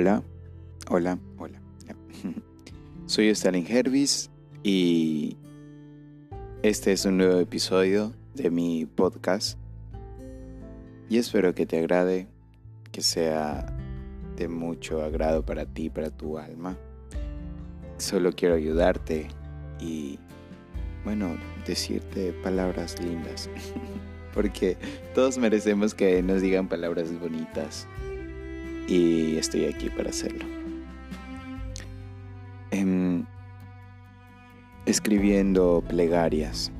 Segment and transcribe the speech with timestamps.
[0.00, 0.22] Hola,
[0.90, 1.60] hola, hola.
[3.06, 4.30] Soy Stalin Hervis
[4.62, 5.36] y
[6.62, 9.58] este es un nuevo episodio de mi podcast
[11.08, 12.28] y espero que te agrade,
[12.92, 13.76] que sea
[14.36, 16.78] de mucho agrado para ti, para tu alma.
[17.96, 19.26] Solo quiero ayudarte
[19.80, 20.20] y,
[21.02, 23.50] bueno, decirte palabras lindas,
[24.32, 24.76] porque
[25.12, 27.88] todos merecemos que nos digan palabras bonitas
[28.88, 30.44] y estoy aquí para hacerlo.
[32.70, 33.24] Em,
[34.86, 36.72] escribiendo plegarias.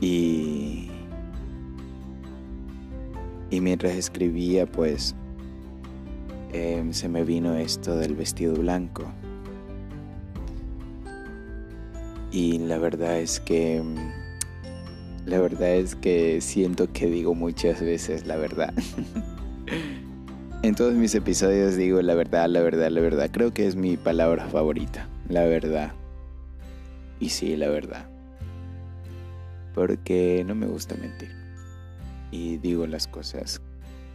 [0.00, 0.90] Y,
[3.50, 5.14] y mientras escribía pues
[6.52, 9.04] em, se me vino esto del vestido blanco.
[12.32, 13.82] Y la verdad es que
[15.26, 18.74] la verdad es que siento que digo muchas veces la verdad
[20.62, 23.30] En todos mis episodios digo la verdad, la verdad, la verdad.
[23.32, 25.92] Creo que es mi palabra favorita, la verdad.
[27.18, 28.08] Y sí, la verdad.
[29.74, 31.34] Porque no me gusta mentir.
[32.30, 33.60] Y digo las cosas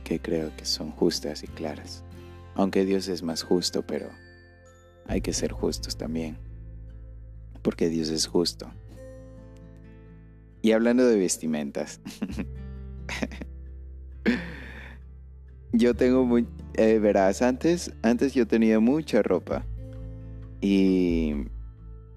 [0.06, 2.06] que creo que son justas y claras.
[2.56, 4.10] Aunque Dios es más justo, pero
[5.06, 6.38] hay que ser justos también.
[7.62, 8.72] Porque Dios es justo.
[10.62, 12.00] Y hablando de vestimentas.
[15.74, 19.66] Yo tengo muy, eh, verás, antes, antes yo tenía mucha ropa
[20.62, 21.34] y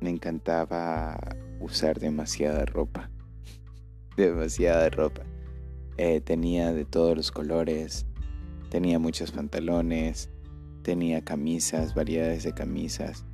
[0.01, 1.19] me encantaba
[1.59, 3.11] usar demasiada ropa,
[4.17, 5.23] demasiada ropa.
[5.97, 8.07] Eh, tenía de todos los colores,
[8.71, 10.31] tenía muchos pantalones,
[10.83, 13.27] tenía camisas, variedades de camisas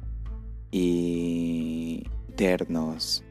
[0.70, 2.05] y
[2.36, 3.23] ternos.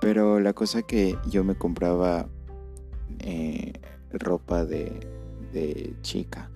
[0.00, 2.28] Pero la cosa que yo me compraba
[3.20, 3.72] eh,
[4.12, 5.21] ropa de
[5.52, 6.50] de chica,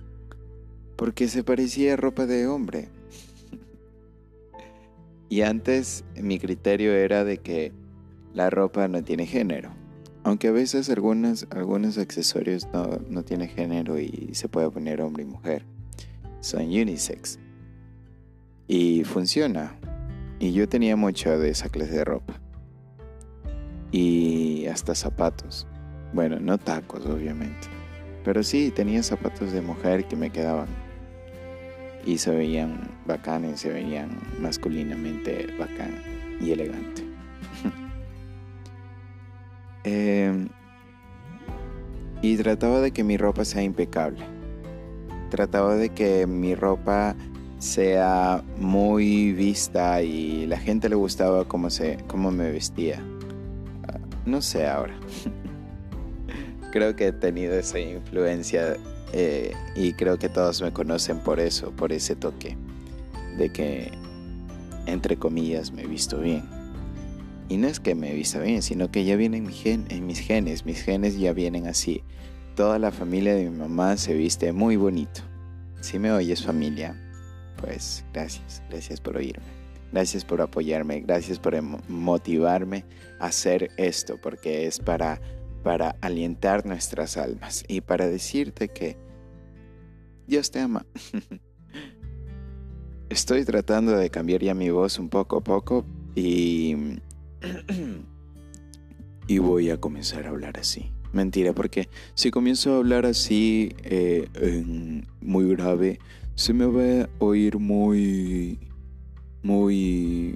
[0.95, 2.89] porque se parecía a ropa de hombre.
[5.29, 7.73] y antes mi criterio era de que
[8.33, 9.71] la ropa no tiene género,
[10.23, 15.25] aunque a veces algunos, accesorios no, no tienen género y se puede poner hombre y
[15.25, 15.63] mujer,
[16.41, 17.39] son unisex.
[18.67, 19.75] Y funciona.
[20.39, 22.39] Y yo tenía mucho de esa clase de ropa.
[23.91, 25.65] Y hasta zapatos.
[26.13, 27.76] Bueno, no tacos, obviamente.
[28.27, 30.67] Pero sí, tenía zapatos de mujer que me quedaban.
[32.05, 34.09] Y se veían bacanes, se veían
[34.41, 36.01] masculinamente bacán
[36.41, 37.03] y elegante.
[39.85, 40.49] Em,
[42.21, 44.25] y trataba de que mi ropa sea impecable.
[45.29, 47.15] Trataba de que mi ropa
[47.59, 53.01] sea muy vista y la gente le gustaba cómo, se, cómo me vestía.
[53.87, 54.99] Ah, no sé ahora.
[56.71, 58.77] creo que he tenido esa influencia
[59.13, 62.57] eh, y creo que todos me conocen por eso, por ese toque
[63.37, 63.91] de que,
[64.85, 66.43] entre comillas, me he visto bien.
[67.49, 69.85] Y no es que me he visto bien, sino que ya viene en, mi gen,
[69.89, 72.03] en mis genes, mis genes ya vienen así.
[72.55, 75.21] Toda la familia de mi mamá se viste muy bonito.
[75.79, 76.99] Si me oyes familia,
[77.61, 79.45] pues gracias, gracias por oírme.
[79.93, 82.83] Gracias por apoyarme, gracias por motivarme
[83.19, 85.21] a hacer esto, porque es para
[85.67, 88.95] para alientar nuestras almas y para decirte que
[90.25, 90.85] Dios te ama.
[93.09, 95.85] Estoy tratando de cambiar ya mi voz un poco a poco
[96.15, 96.73] y,
[99.27, 100.89] y voy a comenzar a hablar así.
[101.11, 104.29] Mentira, porque si comienzo a hablar así eh,
[105.19, 105.99] muy grave,
[106.35, 108.57] se me va a oír muy,
[109.43, 110.33] muy,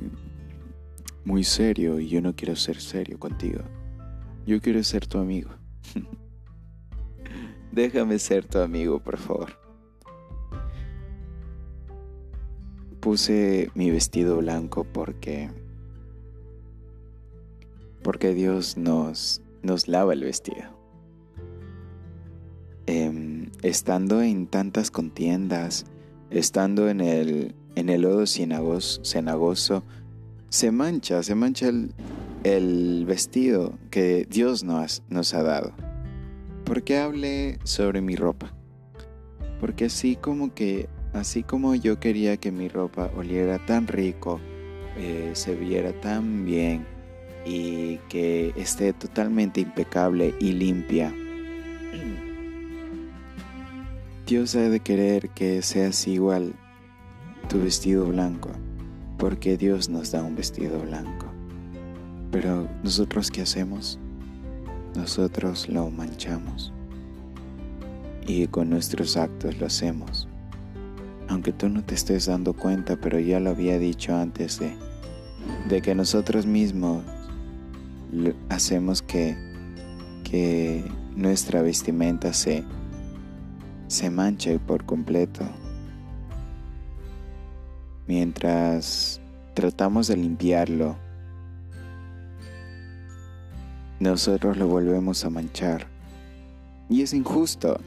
[1.24, 3.62] muy serio y yo no quiero ser serio contigo.
[4.46, 5.52] Yo quiero ser tu amigo.
[7.72, 9.50] Déjame ser tu amigo, por favor.
[13.00, 15.50] Puse mi vestido blanco porque
[18.04, 20.64] porque Dios nos nos lava el vestido.
[22.88, 25.86] Em, estando en tantas contiendas,
[26.30, 29.84] estando en el en el lodo cenagoso,
[30.50, 31.94] se mancha, se mancha el,
[32.44, 35.02] el vestido que Dios nos,
[35.34, 35.74] ha dado.
[36.66, 38.54] Porque hablé sobre mi ropa.
[39.60, 44.40] Porque así como que, así como yo quería que mi ropa oliera tan rico,
[44.98, 46.86] eh, se viera tan bien
[47.46, 51.14] y que esté totalmente impecable y limpia,
[54.26, 56.54] Dios ha de querer que seas igual
[57.50, 58.50] tu vestido blanco,
[59.18, 61.21] porque Dios nos da un vestido blanco.
[62.32, 64.00] Pero nosotros qué hacemos?
[64.96, 66.74] Nosotros lo manchamos.
[68.28, 70.28] y con nuestros actos lo hacemos.
[71.28, 74.74] Aunque tú no te estés dando cuenta, pero ya lo había dicho antes de,
[75.70, 77.04] de que nosotros mismos
[78.50, 79.36] hacemos que,
[80.24, 80.84] que
[81.16, 82.64] nuestra vestimenta se,
[83.88, 85.44] se manche por completo.
[88.08, 89.22] Mientras
[89.54, 90.98] tratamos de limpiarlo,
[94.02, 95.88] nosotros lo volvemos a manchar.
[96.90, 97.80] Y es injusto,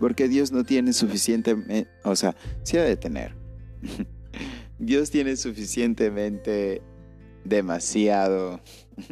[0.00, 2.34] porque Dios no tiene suficiente, o sea,
[2.64, 3.36] sí ha de tener.
[4.80, 6.82] Dios tiene suficientemente
[7.44, 8.60] demasiado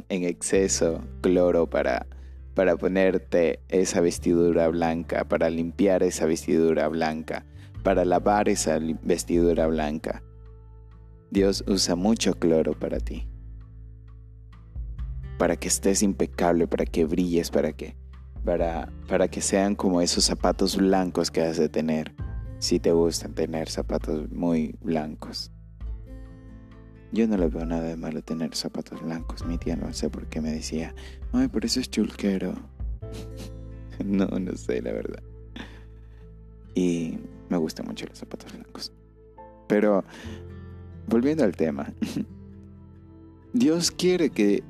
[0.09, 2.07] en exceso cloro para,
[2.55, 7.47] para ponerte esa vestidura blanca, para limpiar esa vestidura blanca,
[7.85, 10.25] para lavar esa vestidura blanca.
[11.31, 13.29] Dios usa mucho cloro para ti.
[15.39, 17.97] Para que estés impecable, para que brilles, para que,
[18.45, 22.15] para, para que sean como esos zapatos blancos que has de tener,
[22.59, 25.53] si te gustan tener zapatos muy blancos.
[27.13, 29.45] Yo no le veo nada de malo tener zapatos blancos.
[29.47, 30.95] Mi tía no sé por qué me decía,
[31.33, 32.55] ay, pero eso es chulquero.
[34.05, 35.23] no, no sé, la verdad.
[36.75, 37.19] Y
[37.49, 38.93] me gustan mucho los zapatos blancos.
[39.69, 40.05] Pero,
[41.07, 41.93] volviendo al tema,
[43.53, 44.63] Dios quiere que,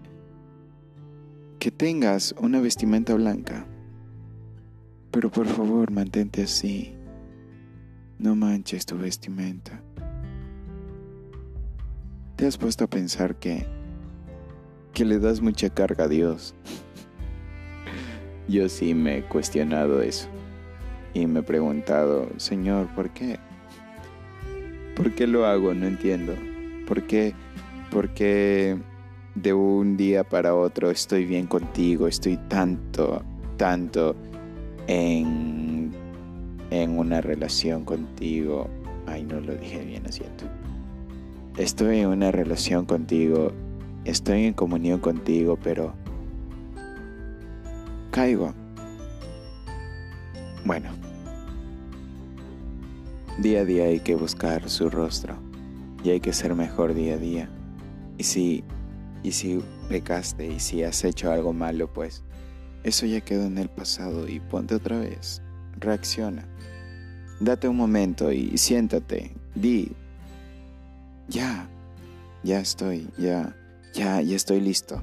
[1.58, 3.66] que tengas una vestimenta blanca.
[5.10, 6.94] Pero por favor, mantente así.
[8.19, 9.82] No manches tu vestimenta.
[12.37, 13.66] ¿Te has puesto a pensar que,
[14.93, 16.55] que le das mucha carga a Dios?
[18.49, 20.28] Yo sí me he cuestionado eso
[21.14, 23.38] y me he preguntado, Señor, ¿por qué?
[24.94, 25.75] ¿Por qué lo hago?
[25.75, 26.34] No entiendo.
[26.87, 27.34] ¿Por qué?
[27.90, 28.78] Porque
[29.43, 33.23] de un día para otro estoy bien contigo, estoy tanto,
[33.56, 34.14] tanto
[34.87, 35.93] en,
[36.70, 38.69] en una relación contigo.
[39.06, 40.44] Ay, no lo dije bien, lo siento
[41.58, 43.52] estoy en una relación contigo,
[44.05, 45.93] estoy en comunión contigo, pero
[48.12, 48.55] caigo.
[50.64, 50.90] Bueno,
[53.38, 55.35] día a día hay que buscar su rostro
[56.05, 57.50] y hay que ser mejor día a día.
[58.17, 58.64] Y si,
[59.23, 62.23] y si pecaste y si has hecho algo malo, pues
[62.85, 65.43] eso ya quedó en el pasado y ponte otra vez.
[65.79, 66.49] Reacciona.
[67.41, 69.32] Date un momento y siéntate.
[69.55, 69.93] Di,
[71.29, 71.69] ya,
[72.43, 73.55] ya estoy, ya,
[73.94, 75.03] ya, ya estoy listo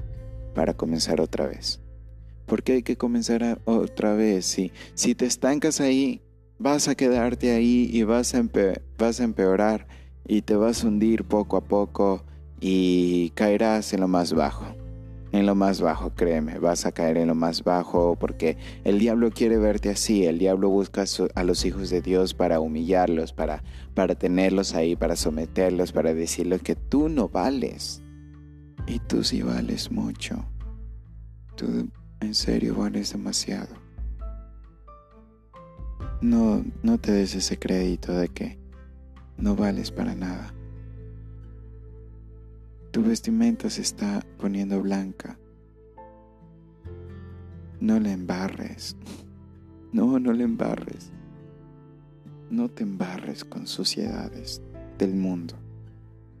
[0.54, 1.80] para comenzar otra vez.
[2.46, 4.46] Porque hay que comenzar otra vez.
[4.46, 6.22] Si, si te estancas ahí,
[6.58, 8.42] vas a quedarte ahí y vas a,
[8.98, 9.86] vas a empeorar
[10.26, 12.24] y te vas a hundir poco a poco
[12.60, 14.76] y caerás en lo más bajo
[15.38, 19.30] en lo más bajo, créeme, vas a caer en lo más bajo porque el diablo
[19.30, 21.04] quiere verte así, el diablo busca
[21.34, 23.62] a los hijos de Dios para humillarlos, para,
[23.94, 28.02] para tenerlos ahí, para someterlos, para decirles que tú no vales.
[28.86, 30.44] Y tú sí vales mucho.
[31.56, 31.88] Tú
[32.20, 33.74] en serio vales demasiado.
[36.20, 38.58] No, no te des ese crédito de que
[39.36, 40.55] no vales para nada.
[42.96, 45.38] Tu vestimenta se está poniendo blanca.
[47.78, 48.96] No le embarres.
[49.92, 51.12] No, no le embarres.
[52.50, 54.62] No te embarres con suciedades
[54.98, 55.54] del mundo.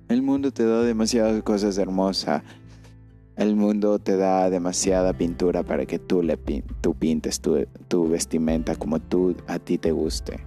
[0.08, 2.42] El mundo te da demasiadas cosas hermosas.
[3.36, 6.38] El mundo te da demasiada pintura para que tú, le
[6.80, 10.40] tú pintes tu, tu vestimenta como tú a ti te guste.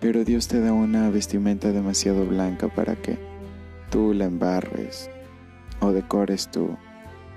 [0.00, 3.23] Pero Dios te da una vestimenta demasiado blanca para que
[3.94, 5.08] tú la embarres
[5.78, 6.76] o decores tu,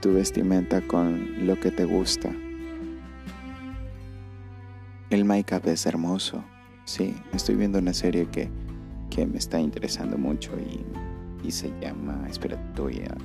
[0.02, 2.32] tu vestimenta con lo que te gusta.
[5.12, 6.44] El make-up es hermoso.
[6.84, 8.50] Sí, estoy viendo una serie que,
[9.12, 12.26] que me está interesando mucho y, y se llama.
[12.28, 13.16] Espera, te voy, a,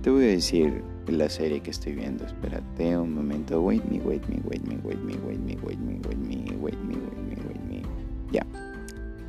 [0.00, 2.24] te voy a decir la serie que estoy viendo.
[2.24, 3.60] Espérate un momento.
[3.60, 6.78] Wait me, wait me, wait me, wait me, wait me, wait me, wait me, wait
[6.78, 7.82] me, wait me, wait me.
[8.32, 8.46] Ya.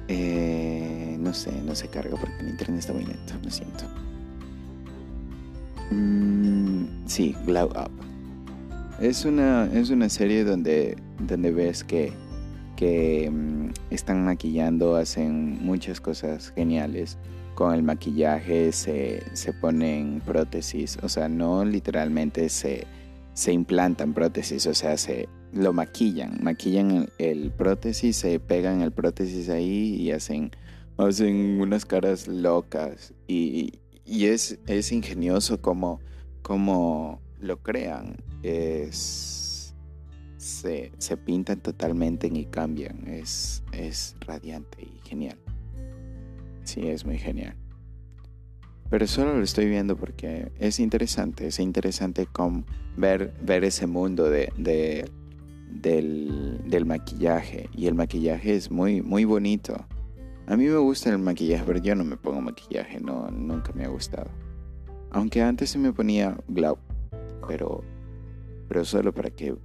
[0.07, 0.94] Eh,
[1.25, 3.83] no sé, no se carga porque el internet está muy lento, lo siento.
[5.91, 7.91] Mm, sí, Glow Up.
[9.01, 12.13] Es una, es una serie donde, donde ves que,
[12.75, 17.17] que mm, están maquillando, hacen muchas cosas geniales.
[17.55, 22.85] Con el maquillaje se, se ponen prótesis, o sea, no literalmente se,
[23.33, 29.49] se implantan prótesis, o sea, se, lo maquillan, maquillan el, prótesis, se pegan el prótesis
[29.49, 30.51] ahí y hacen,
[30.97, 35.99] hacen unas caras locas y, es, es, ingenioso como,
[36.41, 38.17] como lo crean.
[38.43, 39.75] Es,
[40.37, 43.07] se, se pintan totalmente y cambian.
[43.07, 45.37] Es, es radiante y genial.
[46.63, 47.55] Sí, es muy genial.
[48.89, 54.29] Pero solo lo estoy viendo porque es interesante, es interesante con ver, ver ese mundo
[54.29, 57.67] de, del, del, maquillaje.
[57.75, 59.87] Y el maquillaje es muy, muy bonito.
[60.47, 63.85] A mí me gusta el maquillaje, pero yo no me pongo maquillaje, no, nunca me
[63.85, 64.29] ha gustado.
[65.09, 66.77] Aunque antes se me ponía glow,
[67.47, 67.83] pero,
[68.67, 69.55] pero solo para que,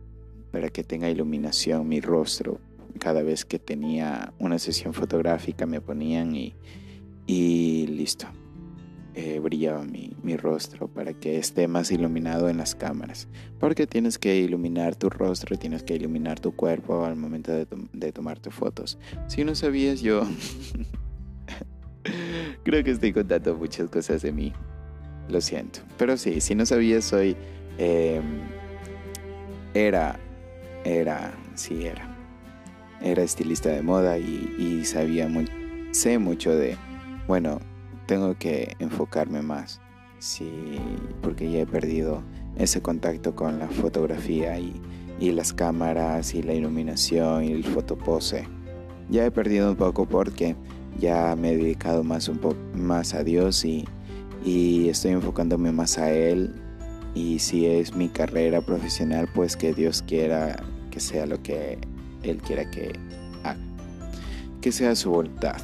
[0.51, 2.61] para que tenga iluminación mi rostro.
[2.99, 6.55] Cada vez que tenía una sesión fotográfica me ponían y,
[7.27, 8.27] y listo.
[9.15, 13.27] Eh, brillaba mi, mi, rostro para que esté más iluminado en las cámaras.
[13.59, 18.13] Porque tienes que iluminar tu rostro, tienes que iluminar tu cuerpo al momento de, de
[18.13, 18.99] tomarte fotos.
[19.27, 20.23] Si no sabías, yo
[22.63, 24.53] creo que estoy contando muchas cosas de mí.
[25.29, 25.81] Lo siento.
[25.99, 27.37] Pero sí, si no sabías, soy...
[27.79, 28.41] Em,
[29.75, 30.19] era...
[30.85, 31.33] Era...
[31.55, 32.17] Sí, era.
[33.01, 35.47] Era estilista de moda y, y sabía muy...
[35.93, 36.77] Sé mucho de...
[37.27, 37.61] Bueno,
[38.11, 39.81] tengo que enfocarme más.
[40.19, 40.51] Sí,
[41.23, 42.25] porque ya he perdido
[42.57, 44.75] ese contacto con la fotografía y,
[45.21, 48.49] y las cámaras y la iluminación y el fotopose.
[49.11, 50.57] Ya he perdido un poco porque
[50.99, 53.85] ya me he dedicado más un poco más a Dios y,
[54.45, 56.53] y estoy enfocándome más a Él.
[57.15, 60.57] Y si es mi carrera profesional, pues que Dios quiera
[60.91, 61.79] que sea lo que
[62.25, 62.91] Él quiera que
[63.45, 63.61] haga.
[64.61, 65.59] Que sea su voluntad.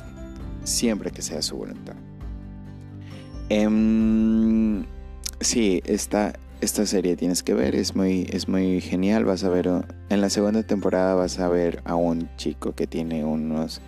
[0.62, 1.96] Siempre que sea su voluntad.
[3.48, 4.84] Eh,
[5.40, 9.24] sí, esta, esta serie tienes que ver, es muy, es muy genial.
[9.24, 9.68] Vas a ver,
[10.08, 13.80] en la segunda temporada vas a ver a un chico que tiene unos,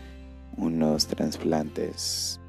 [0.56, 2.40] unos trasplantes.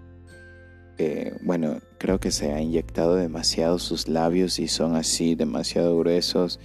[1.41, 6.59] Bueno, creo que se ha inyectado demasiado sus labios y son así demasiado gruesos.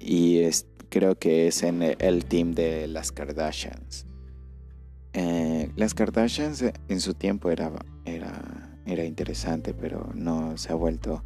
[0.00, 4.06] Y es, creo que es en el team de las Kardashians.
[5.12, 7.72] Eh, las Kardashians en su tiempo era,
[8.04, 8.57] era
[8.88, 11.22] era interesante, pero no se ha vuelto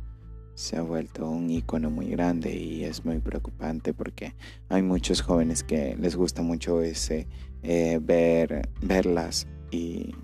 [0.55, 4.35] se ha vuelto un icono muy grande y es muy preocupante porque
[4.69, 7.27] hay muchos jóvenes que les gusta mucho ese
[7.63, 10.15] eh, ver verlas y,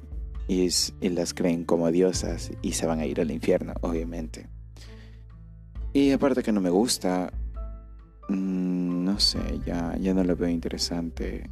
[0.48, 0.68] y,
[1.08, 4.48] las creen como diosas y se van a ir al infierno, obviamente.
[5.92, 7.32] Y aparte que no me gusta,
[8.28, 11.48] mm, no sé, ya, ya no lo veo interesante.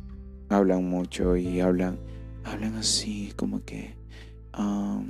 [0.51, 1.99] Hablan mucho y hablan,
[2.45, 3.97] hablan así como que
[4.57, 5.03] Ah,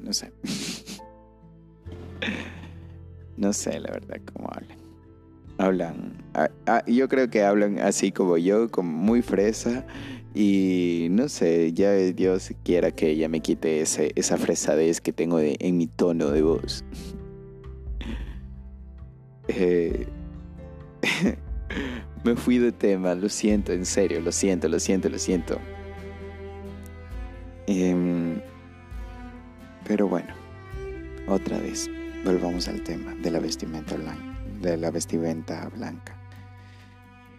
[0.00, 0.32] no sé.
[3.36, 4.78] no sé la verdad cómo hablan.
[5.58, 6.24] Hablan.
[6.34, 9.86] Ah, ah, yo creo que hablan así como yo, como muy fresa.
[10.34, 15.38] Y no sé, ya Dios quiera que ella me quite ese, esa fresadez que tengo
[15.40, 16.84] en mi tono de voz.
[19.46, 20.06] Eh,
[22.24, 25.58] me fui de tema, lo siento, en serio, lo siento, lo siento, lo siento.
[27.66, 28.42] Eh,
[29.86, 30.34] pero bueno,
[31.28, 31.90] otra vez,
[32.24, 36.14] volvamos al tema de la vestimenta blanca, de la vestimenta blanca.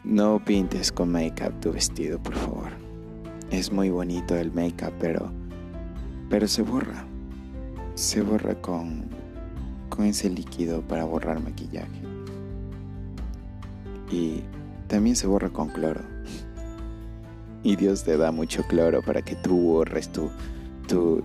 [0.03, 2.70] No pintes con make-up tu vestido, por favor.
[3.50, 5.32] Es muy bonito el make-up, pero
[6.29, 7.05] pero se borra.
[7.96, 9.05] Se borra con
[9.89, 12.01] con ese líquido para borrar maquillaje.
[14.12, 14.41] Y
[14.88, 16.14] también se borra con cloro.
[17.65, 20.29] Y Dios te da mucho cloro para que tú borres tu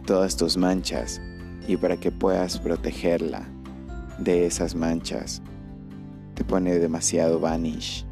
[0.06, 1.20] todas tus manchas
[1.68, 3.46] y para que puedas protegerla
[4.18, 5.42] de esas manchas,
[6.34, 8.06] te pone demasiado vanish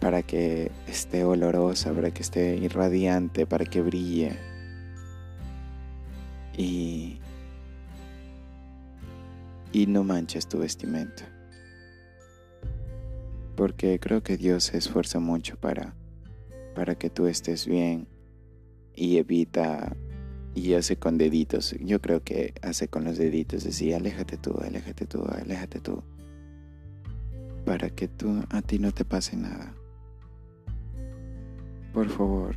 [0.00, 4.36] para que esté olorosa, para que esté irradiante, para que brille.
[6.58, 7.20] Y,
[9.72, 11.22] y no manches tu vestimenta.
[13.54, 15.94] Porque creo que Dios se esfuerza mucho para,
[16.74, 18.08] para que tú estés bien
[18.94, 19.96] y evita
[20.54, 21.74] y hace con deditos.
[21.80, 26.02] Yo creo que hace con los deditos, decía, aléjate tú, aléjate tú, aléjate tú.
[27.64, 29.74] Para que tú a ti no te pase nada.
[31.92, 32.56] Por favor,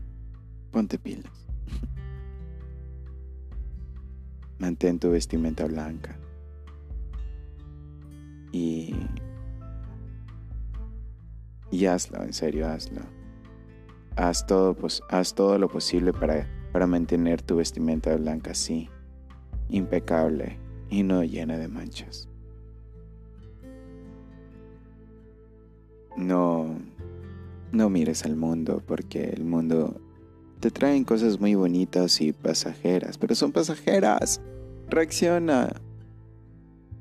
[0.71, 1.31] ponte pilas.
[4.59, 6.17] Mantén tu vestimenta blanca.
[8.51, 8.95] Y
[11.71, 13.01] y hazlo, en serio, hazlo.
[14.15, 18.89] Haz todo, pues, haz todo lo posible para, para mantener tu vestimenta blanca así,
[19.69, 20.57] impecable
[20.89, 22.29] y no llena de manchas.
[26.15, 26.77] No,
[27.71, 29.99] no mires al mundo porque el mundo
[30.61, 34.39] te traen cosas muy bonitas y pasajeras, pero son pasajeras.
[34.89, 35.73] Reacciona.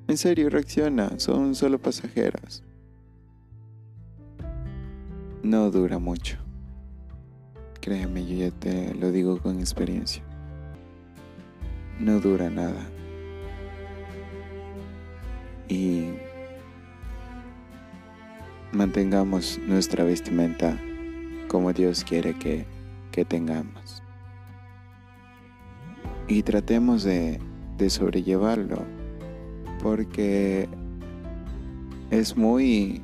[0.08, 1.18] En serio, reacciona.
[1.18, 2.64] Son solo pasajeras.
[5.44, 6.43] no dura mucho.
[7.84, 10.22] Créeme, yo ya te lo digo con experiencia.
[12.00, 12.80] No dura nada.
[15.68, 16.14] Y
[18.72, 20.80] mantengamos nuestra vestimenta
[21.46, 22.64] como Dios quiere que,
[23.12, 24.02] que tengamos.
[26.26, 27.38] Y tratemos de,
[27.76, 28.82] de sobrellevarlo,
[29.82, 30.70] porque
[32.10, 33.02] es muy,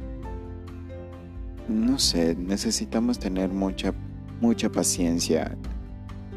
[1.69, 3.93] no sé, necesitamos tener mucha,
[4.41, 5.57] mucha paciencia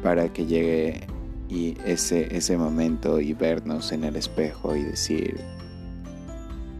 [0.02, 1.06] para que llegue
[1.48, 5.40] y ese, ese momento y vernos en el espejo y decir,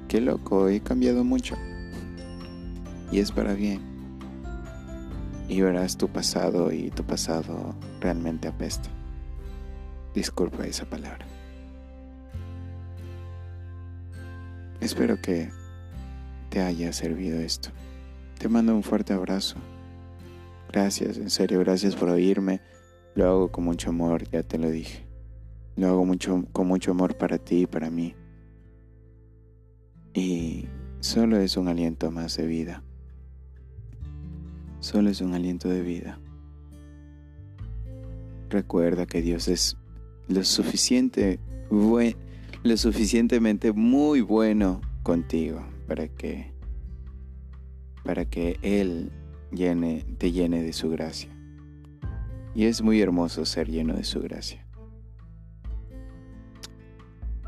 [0.09, 1.57] qué loco, he cambiado mucho.
[3.11, 3.81] Y es para bien.
[5.49, 8.89] Y verás tu pasado y tu pasado realmente apesta.
[10.15, 11.27] Disculpa esa palabra.
[14.81, 15.51] Espero que
[16.51, 17.71] te haya servido esto.
[18.39, 19.57] Te mando un fuerte abrazo.
[20.75, 22.61] Gracias, en serio, gracias por oírme.
[23.15, 25.07] Lo hago con mucho amor, ya te lo dije.
[25.77, 28.17] Lo hago mucho, con mucho amor para ti y para mí.
[30.15, 30.67] Y
[30.99, 32.83] solo es un aliento más de vida.
[34.81, 36.19] Solo es un aliento de vida.
[38.51, 39.77] Recuerda que Dios es
[40.27, 41.39] lo suficiente
[41.71, 46.53] lo suficientemente muy bueno contigo para que
[48.03, 49.13] para que él
[49.55, 51.31] llene te llene de su gracia.
[52.55, 54.65] Y es muy hermoso ser lleno de su gracia.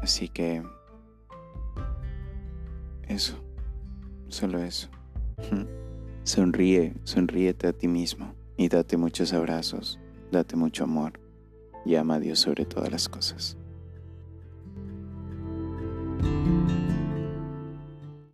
[0.02, 0.62] Así que
[3.08, 3.36] eso,
[4.28, 4.88] solo eso.
[6.24, 10.00] Sonríe, sonríete a ti mismo y date muchos abrazos,
[10.32, 11.20] date mucho amor
[11.84, 13.56] y ama a Dios sobre todas las cosas.